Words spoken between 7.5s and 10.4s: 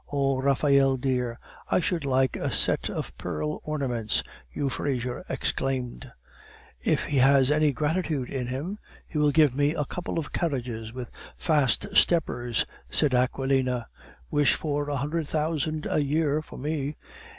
any gratitude in him, he will give me a couple of